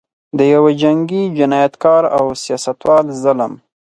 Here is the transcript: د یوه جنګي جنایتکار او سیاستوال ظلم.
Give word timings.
د 0.37 0.39
یوه 0.53 0.71
جنګي 0.81 1.23
جنایتکار 1.37 2.03
او 2.17 2.25
سیاستوال 2.43 3.05
ظلم. 3.21 3.53